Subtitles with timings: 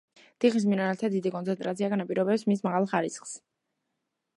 [0.45, 3.41] თიხის მინერალთა დიდი კონცენტრაცია განაპირობებს მის მაღალ ხარისხს.